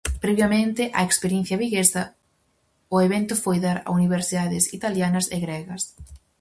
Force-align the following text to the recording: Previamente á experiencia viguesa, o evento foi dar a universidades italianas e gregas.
Previamente 0.25 0.83
á 0.99 1.01
experiencia 1.09 1.61
viguesa, 1.63 2.03
o 2.95 2.97
evento 3.07 3.33
foi 3.43 3.57
dar 3.65 3.77
a 3.87 3.89
universidades 3.99 4.63
italianas 4.77 5.25
e 5.35 5.37
gregas. 5.45 5.83